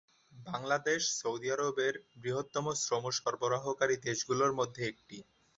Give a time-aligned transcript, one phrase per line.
[0.31, 5.17] Bangladesh Saudi আরবের বৃহত্তম শ্রম সরবরাহকারী দেশগুলির মধ্যে একটি।